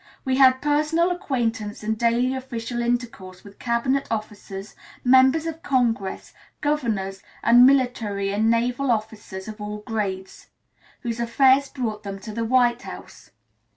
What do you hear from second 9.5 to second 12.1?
all grades, whose affairs brought